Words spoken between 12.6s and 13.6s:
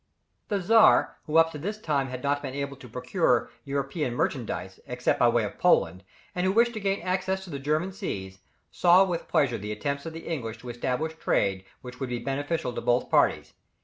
to both parties.